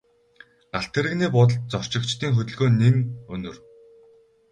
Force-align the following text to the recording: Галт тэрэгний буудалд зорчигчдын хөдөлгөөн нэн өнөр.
Галт 0.73 0.89
тэрэгний 0.95 1.29
буудалд 1.35 1.61
зорчигчдын 1.71 2.31
хөдөлгөөн 2.35 2.73
нэн 2.81 2.95
өнөр. 3.33 3.57